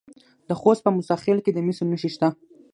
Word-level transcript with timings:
د 0.47 0.49
خوست 0.59 0.81
په 0.83 0.91
موسی 0.95 1.15
خیل 1.23 1.39
کې 1.45 1.51
د 1.53 1.59
مسو 1.65 1.83
نښې 1.91 2.09
شته. 2.15 2.27